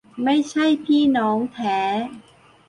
[0.23, 1.79] ไม่ใช่พี่น้องแท้